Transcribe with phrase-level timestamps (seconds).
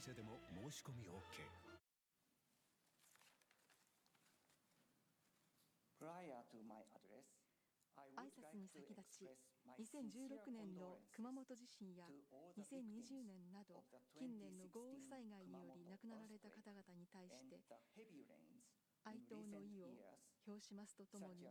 [0.00, 1.44] 店でも申し込み OK
[8.16, 9.28] 挨拶に先立ち
[9.76, 12.08] 2016年の熊本地震や
[12.56, 13.84] 2020年など
[14.16, 17.60] 近年の豪雨災害により亡くなられた方々に対して
[19.04, 19.92] 哀悼の意を
[20.48, 21.44] 表しますとともに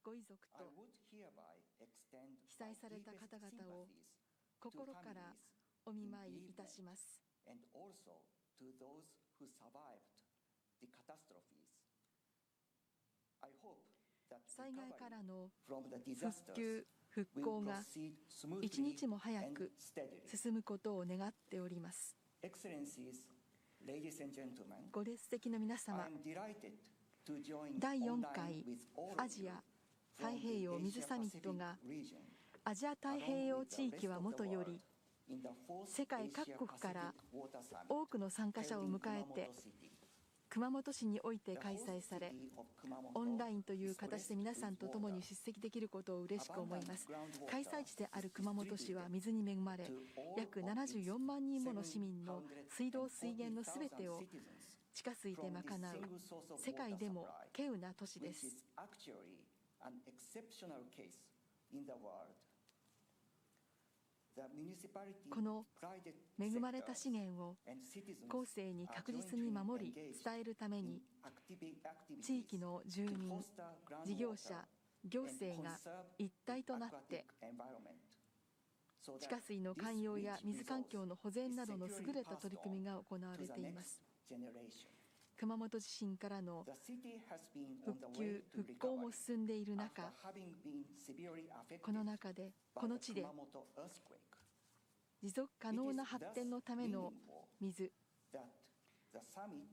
[0.00, 0.72] ご遺族と
[2.48, 3.92] 被災された方々を
[4.58, 5.36] 心から
[5.88, 7.18] お見舞いいたします。
[14.44, 17.80] 災害からの復旧・復興が
[18.60, 19.72] 一日も早く
[20.26, 22.14] 進むことを願っております。
[24.92, 26.06] ご列席の皆様
[27.78, 28.62] 第4回
[29.16, 29.62] アジア
[30.18, 31.78] 太平洋水サミットが
[32.64, 34.82] アジア太平洋地域はもとより
[35.86, 37.14] 世界各国から
[37.88, 39.50] 多くの参加者を迎えて
[40.48, 42.32] 熊本市において開催され
[43.14, 47.06] オンラインという形で皆さんと共に出席できることを嬉しく思います。
[47.50, 49.90] 開催地である熊本市は水に恵まれ
[50.36, 54.22] 約74万人もの市民の水道水源のすべてを
[54.94, 55.60] 地下水で賄う
[56.58, 57.26] 世界でも
[57.56, 58.56] 稀有な都市です。
[65.30, 65.64] この
[66.40, 67.56] 恵まれた資源を
[68.28, 71.00] 後世に確実に守り伝えるために
[72.22, 73.30] 地域の住民
[74.04, 74.64] 事業者
[75.04, 75.78] 行政が
[76.18, 77.24] 一体となって
[79.18, 84.02] 地下水の寛容や水環境の保全などの優れた取り組みが行われています
[85.38, 86.66] 熊本地震からの
[87.84, 90.02] 復旧・復興も進んでいる中
[91.80, 93.24] この中でこの地で
[95.22, 97.12] 持続可能な発展のための
[97.60, 97.92] 水。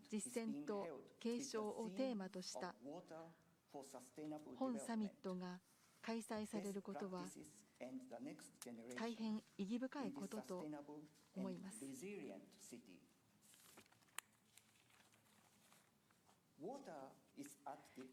[0.10, 0.88] 実践と
[1.20, 2.74] 継承をテーマとした
[4.58, 5.60] 本サミットが
[6.02, 7.26] 開催されることは
[8.98, 10.66] 大変意義深いことと
[11.36, 11.86] 思います。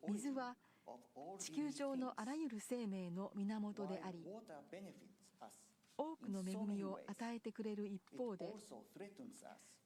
[0.08, 0.56] 水は
[1.38, 4.24] 地球上のあらゆる生命の源であり
[5.96, 8.46] 多くの恵みを与えてくれる一方で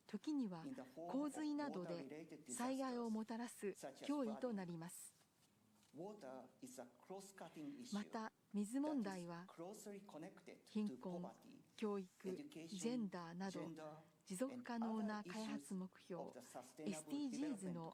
[0.06, 0.62] 時には
[1.10, 2.06] 洪水などで
[2.48, 3.74] 災害をもたらす
[4.08, 5.14] 脅威となります。
[7.92, 9.44] また水問題は
[10.72, 11.22] 貧困
[11.76, 12.08] 教育
[12.68, 13.60] ジェンダーなど
[14.26, 16.22] 持続可能な開発目標
[16.84, 17.92] SDGs の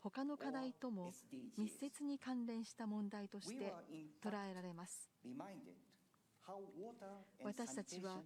[0.00, 1.12] 他の課題とも
[1.58, 3.72] 密接に関連した問題として
[4.22, 5.10] 捉えられます
[7.44, 8.20] 私たちは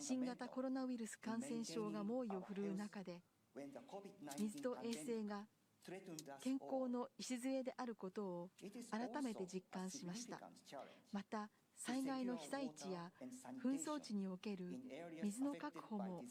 [0.00, 3.20] 新型コロナウイルス感染症が猛威を振るう中で
[4.38, 5.46] 水と衛生が
[6.40, 8.48] 健康の礎であることを
[8.90, 10.40] 改めて実感しました。
[11.12, 13.10] また災害の被災地や
[13.62, 14.80] 紛争地における
[15.22, 16.24] 水の確保も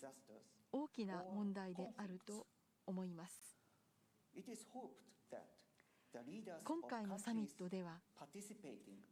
[0.71, 2.47] 大きな問題であると
[2.85, 3.57] 思います。
[6.63, 7.99] 今回のサミットでは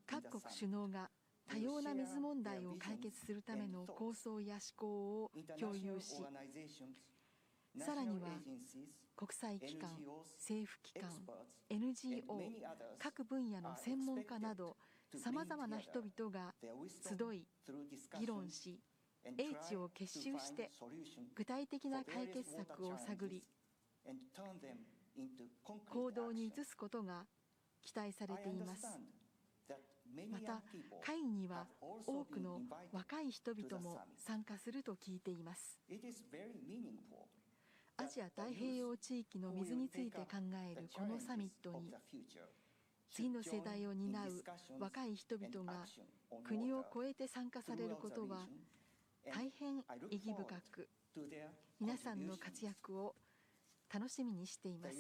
[0.08, 1.10] 各国首脳が
[1.50, 6.16] 多様な水問題を解決するための構想や思考を共有し
[7.78, 8.28] さらには
[9.16, 9.90] 国際機関、
[10.38, 11.10] 政府機関、
[11.70, 12.24] NGO
[13.00, 14.78] 各分野の専門家など
[15.16, 17.48] さまざまな人々が集い
[18.20, 18.80] 議論し
[19.38, 20.70] 英知を結集して
[21.36, 23.44] 具体的な解決策を探り
[25.90, 27.26] 行動に移すことが
[27.82, 29.00] 期待されています
[30.32, 30.62] また
[31.04, 35.80] 会議には多くの若い人々も参加すると聞いています。
[37.98, 40.38] アジア太平洋地域の水について考
[40.72, 41.94] えるこのサミットに
[43.12, 44.44] 次の世代を担う
[44.80, 45.86] 若い人々が
[46.46, 48.48] 国を超えて参加されることは
[49.34, 49.80] 大変
[50.10, 50.88] 意義深く
[51.80, 53.16] 皆さんの活躍を
[53.94, 54.96] 楽しみにしています。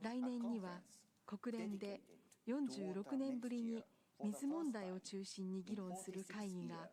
[0.00, 0.80] 来年には
[1.26, 2.00] 国連で
[2.46, 3.82] 46年ぶりに
[4.22, 6.88] 水問題を中心に議論する会議が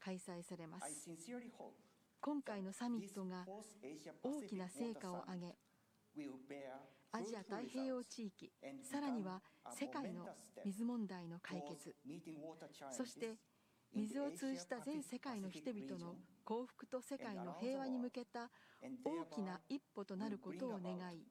[0.00, 1.10] 開催されます。
[2.20, 3.46] 今回のサミットが
[4.22, 5.56] 大きな成果を上げ
[7.12, 8.50] アジア太平洋地域
[8.82, 9.40] さらには
[9.72, 10.26] 世界の
[10.64, 11.94] 水問題の解決
[12.90, 13.36] そして
[13.94, 18.50] 水を通じた全世界の人々の幸福と世界の平和に向けた
[19.04, 21.22] 大きな一歩となることを願い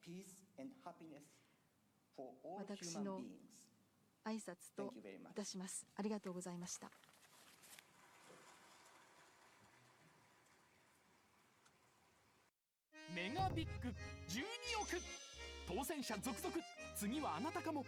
[2.58, 3.20] 私の
[4.24, 4.92] 挨拶と
[5.30, 5.86] いたします。
[5.96, 6.90] ありがとうございました。
[13.14, 13.88] メガビッグ
[14.28, 14.42] 12
[14.82, 15.02] 億
[15.66, 16.54] 当選者続々
[16.94, 17.84] 次はあなたかも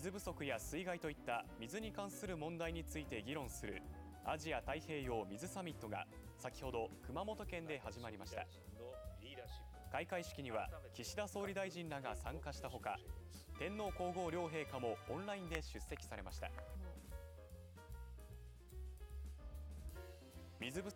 [0.00, 3.82] 水不足や水害といった水に関する問題について議論する
[4.24, 6.06] アジア太平洋水サミットが
[6.38, 8.46] 先ほど熊本県で始まりました。
[9.92, 12.96] 開会式には岸田総理大臣らが参加したほか
[13.58, 16.50] 天皇皇后両陛下もオンラインで出席されました。
[20.60, 20.90] 水不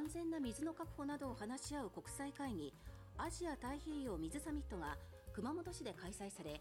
[0.00, 2.72] 安全な水の確保などを話し合う国際会議
[3.18, 4.96] アジア太平洋水サミットが
[5.34, 6.58] 熊本市で開催され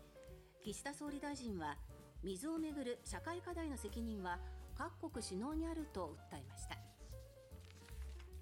[0.61, 1.77] 岸田総理大臣は
[2.21, 4.39] 水をめぐる社会課題の責任は
[4.77, 6.75] 各国首脳にあると訴えました。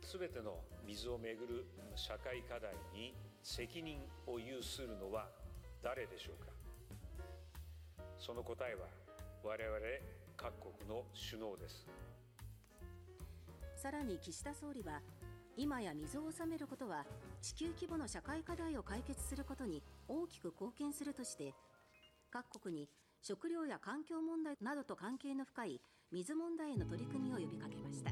[0.02, 1.66] すべての水をめぐる
[1.96, 3.14] 社会課題に
[3.44, 5.28] 責任を有するのは
[5.84, 6.52] 誰でしょうか？
[8.18, 8.88] その答えは
[9.44, 9.78] 我々
[10.36, 11.86] 各国の首脳です。
[13.78, 15.02] さらに岸田総理は
[15.56, 17.06] 今や水を治めることは
[17.44, 21.54] 地球規模の社会課題を解決することに大きく貢献するとして
[22.32, 22.90] 各国に
[23.22, 25.82] 食料や環境問題などと関係の深い
[26.12, 28.12] 水問題への取り組みを呼びかけました。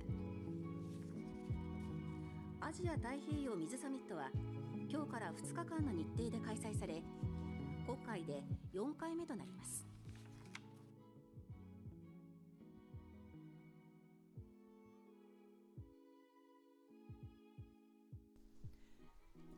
[2.61, 4.29] アジア太平洋水サミットは
[4.89, 7.01] 今日から2日間の日程で開催され
[7.87, 9.94] 今回で4回目となります。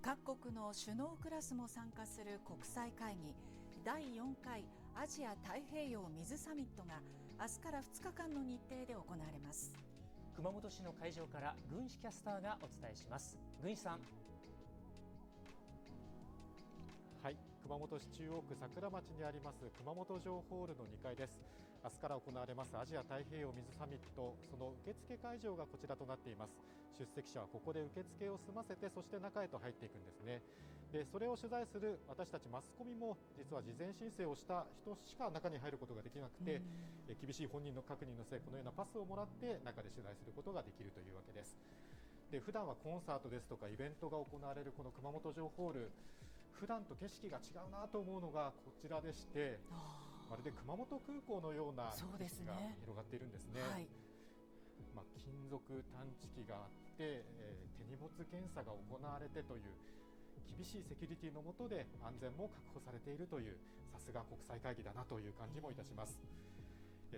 [0.07, 3.35] 各国の首脳クラスも参加する国際会議
[3.83, 4.63] 第4回
[4.95, 7.03] アジア太平洋水サミットが
[7.35, 9.75] 明日から2日間の日程で行われます。
[10.37, 13.35] 熊本市の会場から軍師キャスターがお伝えします。
[13.61, 13.99] 軍師さん。
[17.21, 17.35] はい
[17.67, 21.35] 熊本市中央区桜町にあります熊本城ホールの2階です
[21.87, 24.35] 明日から行われますアジア太平洋水サミット。
[24.51, 26.51] その受付会場がこちらとなっています。
[26.99, 30.43] 出席者はここで受付を済ませてそして中へと入っていくんですね。
[30.91, 36.59] でそれを取材する私たちマスコミも実は事前申請をした人しか中に入ることができなくて、
[37.07, 41.55] え厳しい本人の確認の末このようなパスをもらって中で取材することができるというわけです。
[42.35, 45.91] で普段はコンサートですとかイベントが行われるこの熊本城ホール。
[46.59, 49.59] 普段と景色が違うなと思うのがこちらでして
[50.29, 53.63] まるで熊本空港のような景色が広がっているんですね。
[53.63, 53.87] はい、
[54.95, 55.59] まあ、金属
[55.95, 59.71] 探知機があって、えー、手荷物検査が行われてという
[60.57, 63.57] 厳しいセキュリティのもとで安全も確保されているという
[63.91, 66.19] さすが国際会議だなという感じもいたします。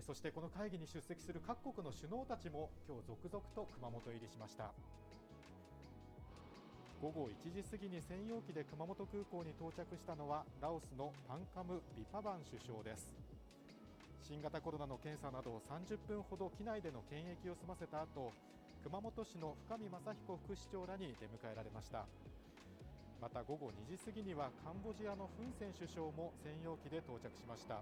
[0.06, 4.72] そしてこの会議に出席する各国の首脳たちも今日続々と熊本入りしました
[7.00, 13.08] 午後1時過ぎに専用機で熊本空港に到着したのはラオスのパンカム・ビパバン首相です。
[14.20, 18.36] 新型コロナの検査など30分ほど機内での検疫を済ませた後
[18.84, 22.04] 熊本市の深見正彦副市長らに出迎えられました。
[23.24, 27.80] また午後2時過ぎにはカンボジアのフン・セン首相も専用機で到着しました。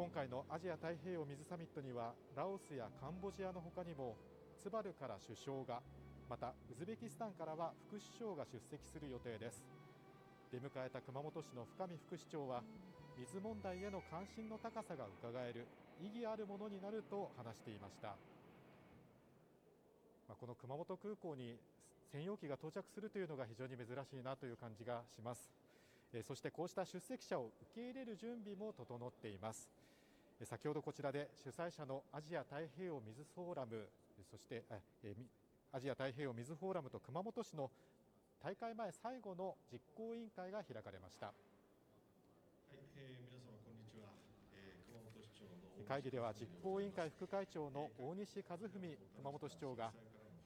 [0.00, 4.16] 今回のアジア太平洋水サミットにはラオスやカンボジアの他にも
[4.56, 5.84] ツバルから首相が
[6.28, 9.64] またウズベキスタンからは副首相が出席する予定です。
[10.52, 12.62] 出迎えた熊本市の深見副市長は
[13.18, 15.66] 水問題への関心の高さがうかがえる
[16.00, 18.14] 意義あるものになると話していました、
[20.28, 21.58] まあ、この熊本空港に
[22.10, 25.50] 専用機が到着するというのが非常に珍しいなという感じがします、
[26.12, 29.68] えそしてこうした出席者を受け入れる準備も整っています。
[30.42, 33.88] 先ほどこちらで主催者のアジア太平洋水フォーラム
[34.30, 34.64] そして
[35.02, 35.14] え
[35.74, 37.68] アジア太平洋水フォーラムと熊本市の
[38.38, 41.32] 大会前最後の実行委員会が開かれました。
[45.88, 49.90] 会議では実行委員会副会長の大西和文熊本市長が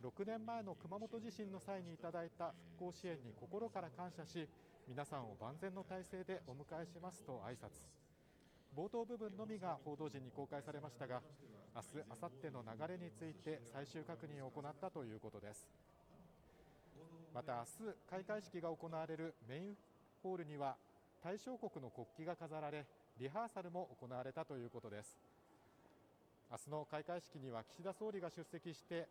[0.03, 4.49] 6年前の熊本地震の際にいただいた復興支援に心から感謝し
[4.89, 7.85] 皆さんを万全の体制でお迎えしますと挨拶
[8.75, 11.21] 冒頭部分のみが報道陣に公開されましたが
[11.79, 15.69] 明日、明後日の流れについて最終確認を行ったということです。
[17.33, 19.77] また明日開会式が行われるメイン
[20.21, 20.75] ホールには
[21.23, 22.85] 対象国の国旗が飾られ
[23.21, 25.17] リハーサルも行われたということです。
[26.51, 29.07] 明日の開会式には岸田総理が出席して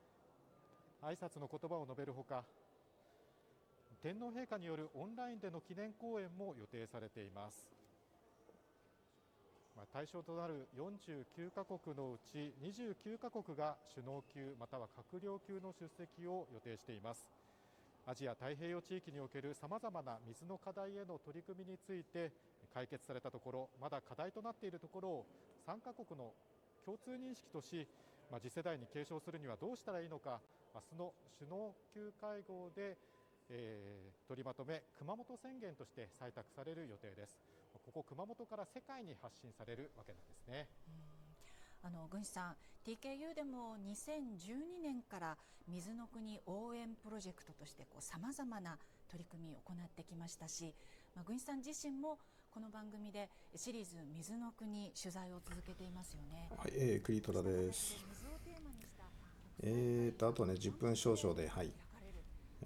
[1.02, 2.44] 挨拶の言葉を述べるほか
[4.04, 7.87] 天皇陛下によるオンラインでの記念講演も予定されています。
[9.94, 17.30] 対象となる49カ国のうち29カ国が首脳級または閣僚級の出席を予定しています。
[18.06, 22.32] アジア太平洋地域におけるさまざまな水の課題への取り組みについて
[22.74, 25.26] 解決されたところまだ課題となっているところを
[25.68, 26.32] 3カ国の
[26.86, 27.86] 共通認識とし、
[28.42, 30.40] 次世代に継承するにはどうしたらいいのか
[30.74, 32.98] 明日の首脳級会合で、
[34.28, 37.40] 取りまとめ熊本宣言として採択される予定です。
[37.88, 40.68] ここ熊本から世界に発信されるわけなんですね。
[41.82, 45.38] あの郡司さん TKU でも2012年から
[45.70, 48.78] 水の国応援プロジェクトとしてさまざまな
[49.08, 50.74] 取り組みを行ってきましたし、
[51.16, 52.20] まあ、郡司さん自身も
[52.52, 56.50] この番組でシリーズ水の国取材を続けていますよね。
[56.58, 57.96] はい、えー、クリトラです。
[59.64, 61.72] えーとあとね10分少々ではい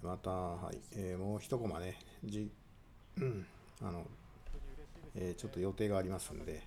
[0.02, 2.50] またはい、えー、もう一コマねじ
[3.18, 3.46] うん
[3.84, 4.06] あの、
[5.14, 6.62] えー、ちょっと予定がありますんで。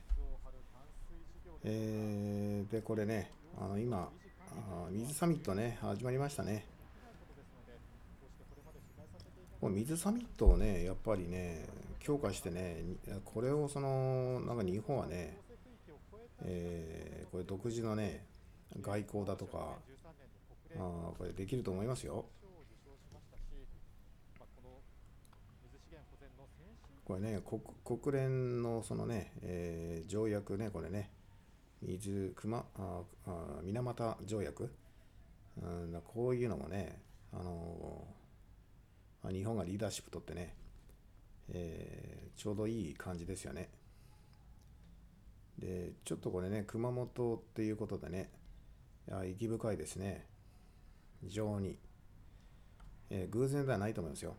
[1.67, 4.07] えー、でこれねあの今
[4.51, 6.63] あ水サミットね始まりましたね
[9.59, 11.65] この水サミットをねやっぱりね
[11.99, 12.83] 強化してね
[13.23, 15.39] これをそのなんか日本はね、
[16.43, 18.23] えー、これ独自のね
[18.79, 19.69] 外交だとか
[20.77, 20.79] あ
[21.17, 22.25] これできると思いますよ
[27.05, 31.11] これね国国連のそのね、えー、条約ねこれね
[31.81, 34.71] 水熊ああ水俣条約、
[35.61, 36.99] うん、こういうのもね、
[37.31, 40.55] あのー、日本がリーダーシップ取ってね、
[41.53, 43.69] えー、ちょうどいい感じですよね。
[45.59, 48.29] で、ちょっとこれね、熊本っていうことでね、
[49.07, 50.25] 意義深いですね。
[51.21, 51.77] 非常に。
[53.11, 54.35] えー、偶然ではないと思いますよ。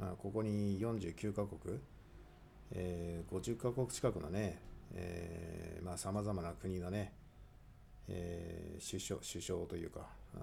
[0.00, 1.78] あここに49カ国、
[2.74, 4.58] えー、50カ国近くのね、
[4.94, 7.12] えー、まあさまざまな国のね、
[8.08, 10.00] えー、首相首相というか
[10.34, 10.38] あ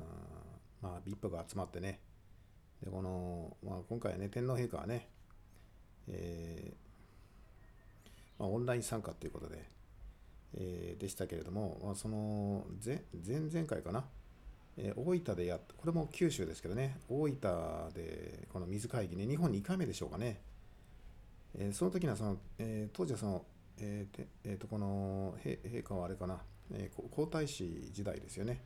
[0.82, 2.00] まあ VIP が集まってね
[2.84, 5.08] でこの、まあ、今回ね天皇陛下はね、
[6.08, 6.90] えー
[8.40, 9.66] まあ、オンライン参加ということで、
[10.56, 14.06] えー、でしたけれども、まあ、その前前々回かな、
[14.78, 20.42] えー、大分でやっこれも九州ですけどね大分でこの水会議ね日本2回目でしょうかね、
[21.58, 23.46] えー、その時にはその、えー、当時はその
[23.82, 26.40] えーえー、とこの陛下はあれかな、
[26.74, 28.62] えー、皇太子時代ですよね。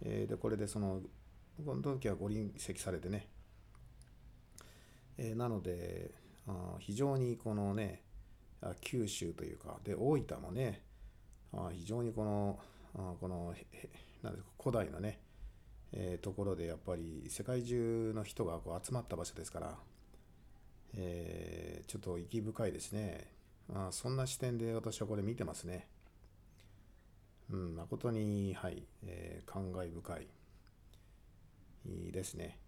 [0.00, 1.00] えー、でこれでその
[1.64, 3.28] この時はご臨席されてね、
[5.18, 6.12] えー、なので
[6.46, 8.02] あ非常にこのね
[8.80, 10.82] 九州というかで大分もね
[11.52, 12.58] あ非常にこの
[12.94, 13.54] あこの
[14.22, 15.18] なんか古代のね、
[15.92, 19.76] えー、ところでやっぱり世界中の人がこう集まった場所ですから、
[20.96, 23.30] えー、ちょっと意義深いですね。
[23.74, 25.88] あそんな視点で私はこれ見てますね。
[27.50, 30.28] うん、誠に、はい、えー、感慨深い
[31.86, 32.58] いいですね。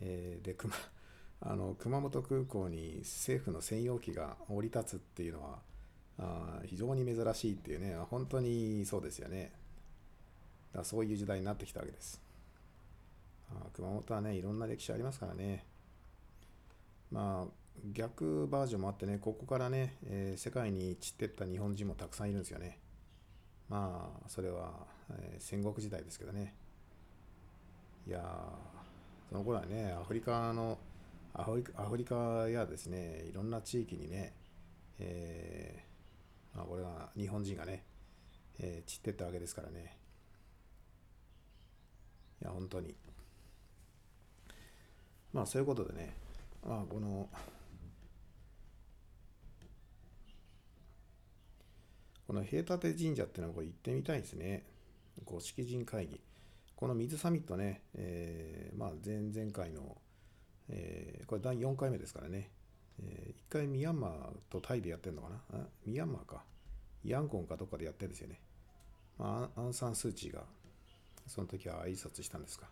[0.00, 0.74] えー、で、熊、
[1.40, 5.62] あの、熊本空港に政府の専用機が降り立つっていうのは、
[6.18, 9.52] あ非常に珍しいっていうね、本当にそうですよね。
[10.72, 12.20] だそういう時代になってきたわけです。
[13.50, 15.66] あ熊本はね、いろんな歴史ありますからね。
[17.10, 17.52] まあ、
[17.92, 22.78] 逆バージョンもあってね、ここからね、えー、世界に散ってった日本人もたくさんいるんですよね。
[23.68, 26.54] まあ、それは、えー、戦国時代ですけどね。
[28.06, 28.22] いや
[29.28, 30.78] その頃はね、アフリカの、
[31.34, 34.34] アフリカアフリカやですね、いろんな地域にね、
[34.98, 37.84] えー、まあ、これは日本人がね、
[38.58, 39.96] えー、散ってったわけですからね。
[42.42, 42.94] いや、本当に。
[45.32, 46.16] まあ、そういうことでね、
[46.62, 47.28] あ、この、
[52.26, 54.64] この平立神社っていうのはこれ行ってみたいですね。
[55.24, 56.20] 五色神会議。
[56.76, 59.98] この水サミットね、えー、まあ前々回の、
[60.68, 62.50] えー、これ第4回目ですからね、
[63.02, 64.12] えー、1回ミャンマー
[64.48, 65.60] とタイでやってるのかな？
[65.60, 66.44] あミャンマーか。
[67.04, 68.40] ヤンゴンかどっかでやってるんですよね。
[69.18, 70.44] まあ、アンサン・スー・チーが、
[71.26, 72.68] その時は挨拶したんですか。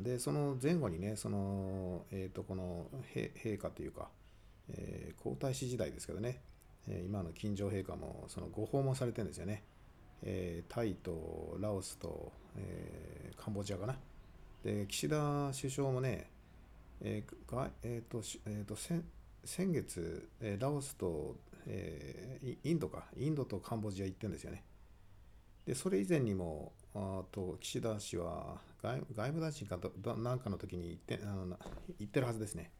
[0.00, 4.08] で、その前後にね、その、え、ー、と、この陛下というか、
[4.70, 6.40] えー、皇太子時代ですけどね、
[6.88, 9.62] え今の金城陛下もそのご訪問されてるんですよね。
[10.22, 13.96] えー、タイとラオスと、えー、カンボジアかな。
[14.64, 16.30] で、岸田首相もね、
[17.00, 19.04] えーがえーとえーと、先
[19.44, 21.36] 先月、えー、ラオスと、
[21.66, 24.62] えー、インドか、インドとカンボジア行ってるんですよね。
[25.66, 31.56] で、それ以前にも、あと岸田氏は外務大臣かどなんかの時に行ってあの
[31.98, 32.70] 行ってるはずですね。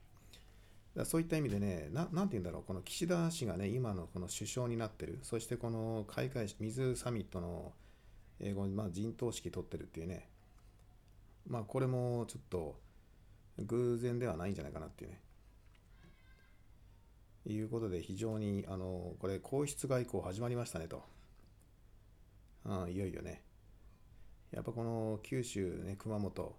[0.96, 7.72] だそういった意味でねな、なんて言うんだろう、この岸田氏がね、今のこの首相になってる、そしてこの開会式、水サミットの
[8.40, 10.28] 英語に、まあ、陣頭指揮取ってるっていうね、
[11.48, 12.76] まあ、これもちょっと
[13.58, 15.20] 偶然ではないんじゃないかなっていうね。
[17.44, 21.02] いうことで、非常に、あの、これ、皇室外交始まりましたねと。
[22.64, 23.42] うん、いよいよね。
[24.52, 26.56] やっぱこの九州ね、熊本、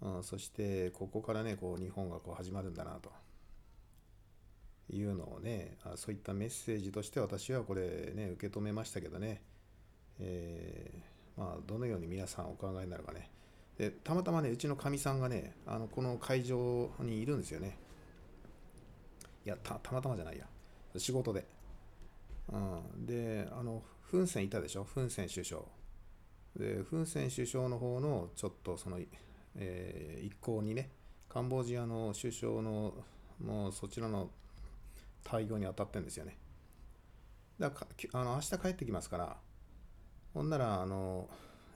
[0.00, 3.10] うん、そしてここからね、こう日本がこう始まるんだなと。
[4.88, 9.42] いうのをねそういったメッセージとして私はこれね受け止めましたけどね、
[10.20, 13.28] えー、まあどのように皆さんお考えになるかね。
[13.76, 17.76] でたまたまねうちのかみさんがねあのこの会場にいるんですよね。
[19.44, 20.46] いやたまたまじゃないや。
[20.96, 21.44] 仕事で、
[22.52, 24.84] うん、であのフン・センいたでしょ？
[24.84, 25.60] フン・セン首相。
[26.56, 28.98] でフン・セン首相の方のちょっとその、
[29.56, 30.90] えー、一行にね
[31.28, 32.94] カンボジアの首相の
[33.44, 34.30] もうそちらの
[35.22, 36.38] 対応に当たってるんですよね。
[37.58, 39.36] だからあの明日帰ってきますから、
[40.34, 41.28] ほんなら、あの、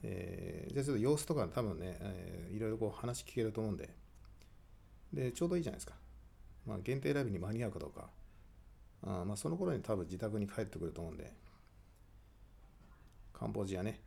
[0.03, 3.89] えー、じゃあちょっと様子とか多分ね、えー、いろいろこう話聞けると思うんで、
[5.11, 5.95] で、ちょうどいいじゃないですか。
[6.65, 8.09] まあ、限定ライブに間に合うかどうか。
[9.03, 11.33] あまあ、その頃に多分自宅に帰ってくると思うんで、
[13.33, 13.99] カンボジアね。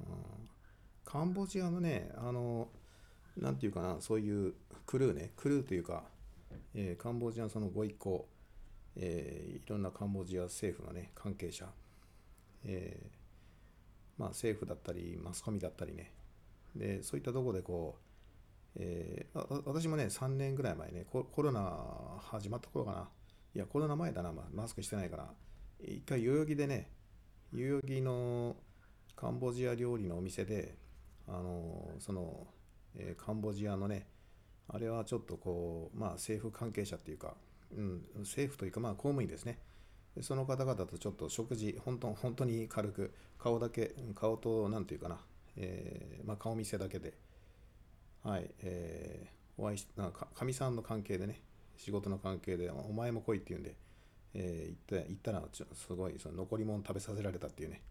[0.00, 0.06] うん、
[1.04, 2.68] カンボジアのね、あの、
[3.36, 4.54] なんていうかな、そういう
[4.86, 6.04] クルーね、クルーというか、
[6.74, 8.26] えー、カンボジアのそのご一行、
[8.96, 11.66] えー、いろんなカンボジア政府のね、関係者、
[12.64, 16.12] えー、まあ政府だったり、マスコミだったりね、
[16.74, 21.76] で、そういったところでこう、えー、私もね、3年ぐらい前ねコ、コロナ
[22.20, 23.08] 始まった頃かな、
[23.54, 25.30] いや、コロナ前だな、まあ、マスクしてないから、
[25.80, 26.90] 一回代々木でね、
[27.52, 28.56] 代々木の
[29.16, 30.76] カンボジア料理のお店で、
[31.26, 32.46] あのその、
[32.94, 34.06] えー、カンボジアのね、
[34.68, 37.34] あれはちょっとこう、まあ政府関係者っていうか、
[37.74, 39.58] うん、政府というか、まあ、公務員ですね。
[40.22, 45.18] その方々とちょっと食事、本当本当に軽く、顔だけ、顔と、なんていうかな、
[45.56, 47.14] えー、まあ、顔見せだけで、
[48.22, 51.42] はい、えー、お会いし、かみさんの関係でね、
[51.76, 53.76] 仕事の関係で、お前も来いって言うんで、
[54.32, 57.82] えー、行った行ったら、すごい、その残り物食べさせられたっていうね、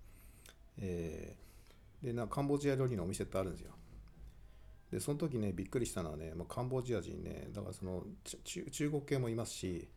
[0.79, 3.71] えー、で、なカンボジア料理のお店ってあるんですよ。
[4.91, 8.03] で、その時ね、びっくりしたのはね、まあ、カンボジア人ね、だからその
[8.43, 9.87] 中国系もいますし、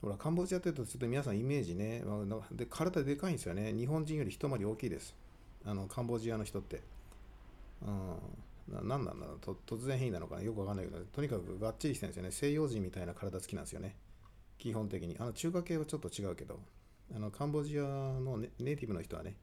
[0.00, 3.72] ほら、カンボジアって言うと、ちょっと皆さんイメージね、まあで体でかいんですよね。
[3.72, 5.14] 日本人より一回り大きいです。
[5.64, 6.82] あの、カンボジアの人って。
[7.82, 8.16] うん。
[8.68, 12.30] ななんなんだろうと突然変異なのかなよくわかんないけど、とにかくがっちりしてるんですよね。
[12.32, 13.96] 西洋人みたいな体つきなんですよね。
[14.58, 15.16] 基本的に。
[15.18, 16.58] あの、中華系はちょっと違うけど、
[17.14, 19.36] あの、カンボジアのネネイティブの人はね、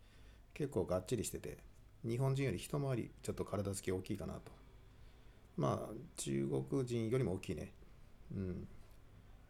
[0.54, 1.58] 結構がっちりしてて、
[2.04, 4.52] 日本人より一回りちょっと体つき大きいかなと。
[5.56, 7.74] まあ、中国人よりも大きいね。
[8.36, 8.68] うん。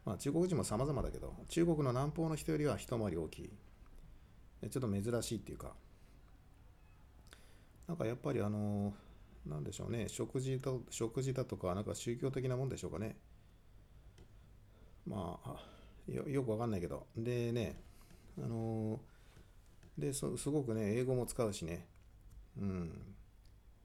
[0.04, 3.50] まあ、中国人も様々だけど、中国の南方の人よりは一回り大きい。
[4.70, 5.72] ちょっと珍しいっていうか、
[7.86, 8.94] なんかやっぱりあの、
[9.46, 13.16] なんでしょうね、食事と食事だとか、なんか宗教的なもんでしょうかね。
[15.06, 15.56] まあ、
[16.10, 17.06] よくわかんないけど。
[17.16, 17.76] でね、
[18.38, 19.00] あの、
[19.98, 21.86] で、すごくね、英語も使うしね、
[22.58, 23.14] うん。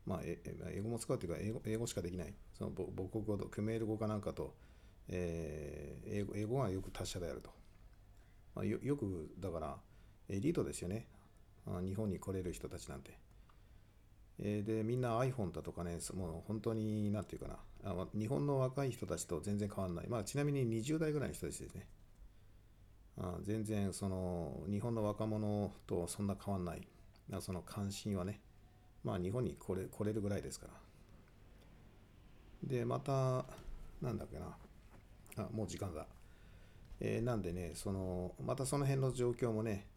[0.06, 0.39] まあ、え
[0.74, 2.34] 英語も使うっていうか英語、英語しかできない。
[2.54, 4.56] その母国語と、クメール語かなんかと、
[5.08, 7.52] えー、英語英語がよく達者であると。
[8.56, 9.78] まあ、よよく、だから、
[10.30, 11.08] エリートですよね。
[11.84, 13.17] 日本に来れる人たちなんて。
[14.39, 20.08] えー、で、みんな iPhone だとかね、もう本当に、なんていうかな、日本の若い人たちと全然変わらない。
[20.08, 21.88] まあ、ちなみに20代ぐらいの人たちですね。
[23.41, 26.88] 全然、その、日本の若者とそんな変わらない。
[27.41, 28.39] その関心はね。
[29.03, 30.73] まあ、日本に来れ来れるぐらいですから。
[32.63, 33.45] で、また、
[34.01, 34.58] なんだっけな。
[35.38, 36.05] あ、もう時間だ。
[37.01, 39.88] えー、なんでね、その、またその辺の状況もね、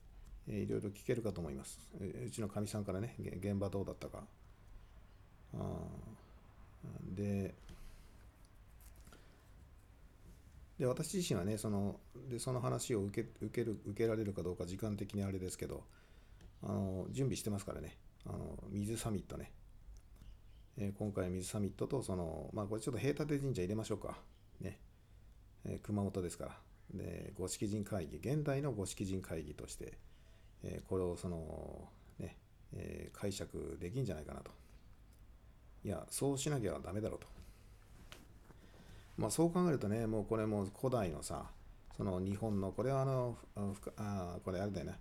[0.48, 1.78] いろいろ聞けるかと思います。
[2.00, 4.24] うちのかみさんからね、現場どうだったか。
[5.54, 5.58] あ
[7.14, 7.54] で、
[10.78, 15.84] で私自身はねそのでその話を受け受ける受けられるかどうか時間的にあれですけど
[16.62, 17.98] あの準備してますからね。
[18.24, 19.50] あの水サミットね、
[20.76, 24.16] えー、今回水サミットとそのまあこれちょっと平立神社入れましょうか。
[24.60, 24.78] ね、
[25.64, 26.58] えー、熊本ですから。
[26.94, 29.98] で五色人会議現代の五色人会議として、
[30.62, 32.36] えー、これをそのね、
[32.74, 34.50] えー、解釈できんじゃないかなと。
[35.84, 37.26] いやそうしなきゃダメだろうと。
[39.22, 41.46] まあそう考えるとねもうこれも古代のさ
[41.96, 43.36] その日本のこれはあの
[43.96, 44.98] あこれあれだよね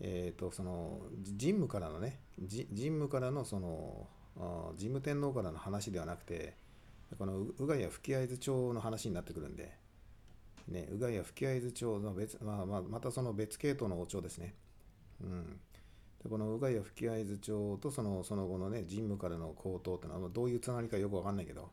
[0.00, 1.00] えっ、ー、とその
[1.38, 4.06] 神武からのね神武からのその
[4.78, 6.54] 神武天皇からの話ではなくて
[7.18, 9.80] この宇賀谷吹合図町の話になってくるんで
[10.70, 14.54] ね、宇賀谷吹合図町の別、まあまあ、またその別系統の王朝ですね。
[15.22, 15.60] うん。
[16.22, 21.70] でこの宇賀谷吹合図町とそのその後のね、神武からの高騰ってのはどういうつながりかよくわかんないけど、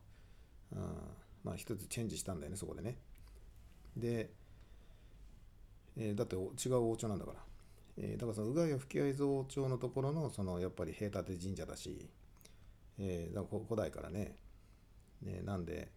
[0.75, 0.79] うん、
[1.47, 2.97] まあ一つチェンジしたんだよね、そこでね。
[3.95, 4.31] で、
[5.95, 7.39] えー、だって違う王朝なんだから。
[7.99, 12.09] えー、だからその宇賀谷吹合図王朝のところの、そのやっぱり平立神社だし、
[12.99, 14.35] えー、だから古代からね、
[15.21, 15.89] ねなんで、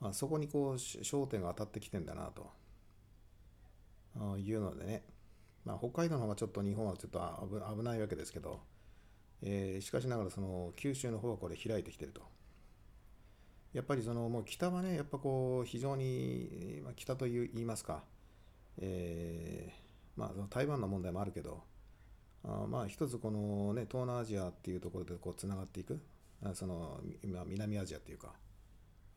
[0.00, 2.50] まあ、そこにこう焦点が当たってきてんだなと
[4.38, 5.04] いうのでね、
[5.64, 7.20] まあ、北海道の方がちょっと日本はちょっと
[7.76, 8.60] 危ないわけですけど、
[9.42, 12.22] えー、しかしながらその九州の方はこれ開いてきてると。
[13.74, 18.04] やっぱりそのもう北はね、やっぱこう非常に、まあ、北という言いますか、
[18.78, 21.62] えー、まあ台湾の問題もあるけど、
[22.44, 26.00] あまあ一つこのね、東南アジアっていうところでこうつながっていく、
[26.54, 28.32] その南アジアっていうか、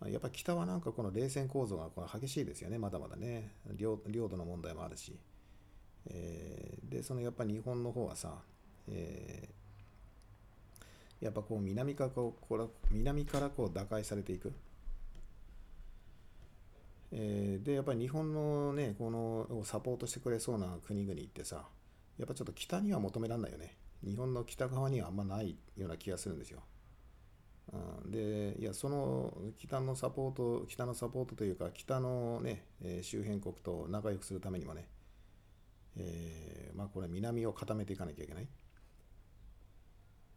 [0.05, 3.51] やっぱ北はなんかこの冷戦構造がこの激しいですよね、まだまだね。
[3.75, 5.17] 領領土の問題もあるし。
[6.09, 8.41] えー、で、そのやっぱり日本の方はさ、
[8.87, 9.56] えー、
[11.21, 14.53] やっぱこう南からこう南からこう打開されていく。
[17.11, 21.65] えー、で、やっぱり日本のね、このサポートしてくれそうな国々ってさ、
[22.17, 23.77] やっぱちょっと北には求められないよね。
[24.03, 26.61] 日本の北側にはあんまないような気がするんですよ。
[27.73, 34.87] うん、でいやその北のサポート北のサポートというか北のね、えー、周辺国と仲良くするためにもね、
[35.97, 38.47] えー、まあこれ南を固めていかなきゃいけない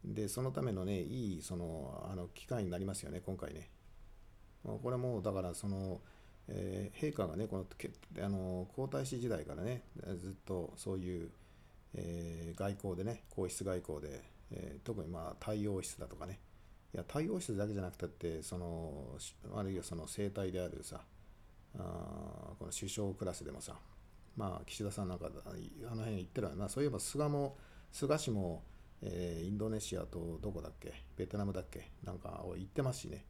[0.03, 3.69] でそのためのねいいそのあの機会になりますよね今回ね。
[4.63, 6.01] これもだからその、
[6.47, 7.65] えー、陛下がねこの
[8.23, 9.83] あの皇太子時代からね
[10.19, 11.29] ずっとそういう、
[11.95, 16.39] えー、外交でね皇室外交で、えー、特にまあ太陽室だとかね。
[16.93, 19.17] いや太陽室だけじゃなくたってその
[19.55, 20.99] あるいはその生態であるさ
[21.77, 21.79] あ
[22.59, 23.75] この首相クラスでもさ
[24.35, 26.69] まあ岸田さんなんかあの辺行ってるわな。
[26.69, 27.55] そういえば菅も
[27.91, 28.63] 菅氏も、
[29.03, 30.93] えー、インドネシアとどこだっけ？
[31.17, 31.91] ベトナムだっけ？
[32.03, 33.25] なんかを行ってますしね。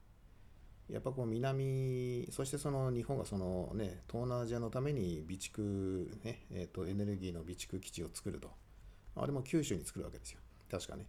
[0.89, 8.49] やっぱこう南そしてその日本がそのね東南アジアのために備蓄ねえー、とエネルギーの備蓄基地を作ると。
[9.15, 10.39] あれも九州に作るわけですよ。
[10.69, 11.05] 確かね。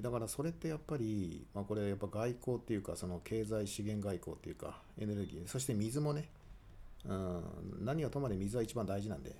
[0.00, 6.28] だからそれってやっぱり、まあ、これやっぱ外交っていうかその経済資源外交っていうかエネルギーそして水もね、
[7.04, 7.42] うん、
[7.84, 9.36] 何はともあれ水は一番大事なんで、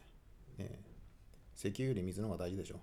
[0.58, 0.78] ね、
[1.56, 2.76] 石油より水の方が大事でしょ。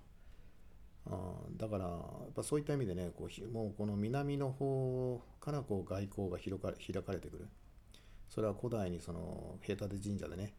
[1.10, 1.90] あだからや
[2.30, 7.48] っぱそういった意味でねこうもうこの南の方からこう外交が開か開かれてくる
[8.28, 10.54] それは古代にその平立神社でね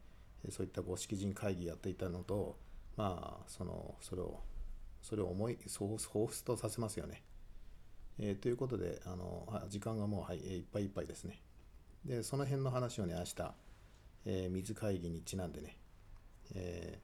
[0.49, 2.58] そういった五色人会議やっていたのと
[2.97, 4.41] まあそのそれを
[5.01, 7.23] それを思いそう彷彿とさせますよね。
[8.19, 11.41] えー、ということであの時間がもう、はい、いっぱいいっぱいですね。
[12.06, 13.53] でその辺の話をね明日、
[14.25, 15.77] えー、水会議にちなんでね、
[16.53, 16.99] え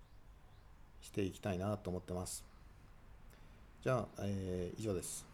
[1.02, 2.49] ー、していきたいなと思ってます。
[3.82, 5.29] じゃあ、えー、以上です。